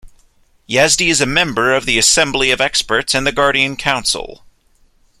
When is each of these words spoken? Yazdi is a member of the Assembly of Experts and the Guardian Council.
Yazdi 0.67 1.09
is 1.11 1.21
a 1.21 1.27
member 1.27 1.75
of 1.75 1.85
the 1.85 1.99
Assembly 1.99 2.49
of 2.49 2.59
Experts 2.59 3.13
and 3.13 3.27
the 3.27 3.31
Guardian 3.31 3.75
Council. 3.77 4.43